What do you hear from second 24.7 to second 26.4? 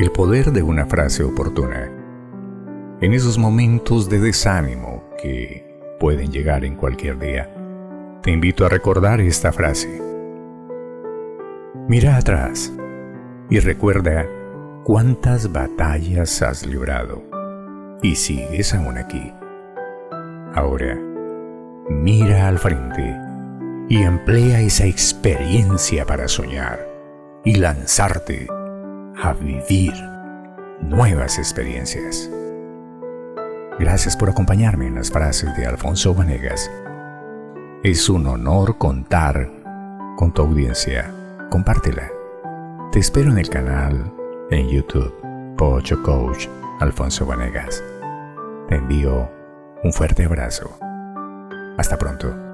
experiencia para